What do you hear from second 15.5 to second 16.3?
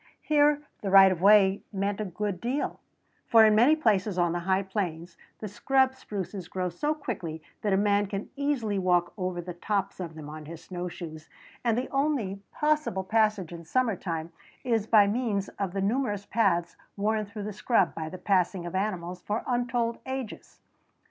of the numerous